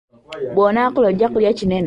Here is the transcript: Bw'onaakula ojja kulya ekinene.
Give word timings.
Bw'onaakula 0.55 1.05
ojja 1.11 1.27
kulya 1.33 1.47
ekinene. 1.53 1.79